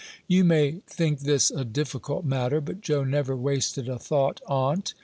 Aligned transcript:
You 0.27 0.43
may 0.43 0.81
think 0.87 1.19
this 1.19 1.51
a 1.51 1.63
difficult 1.63 2.25
matter, 2.25 2.59
but 2.59 2.81
Joe 2.81 3.03
never 3.03 3.35
wasted 3.35 3.87
a 3.87 3.99
thought 3.99 4.41
on't. 4.47 4.95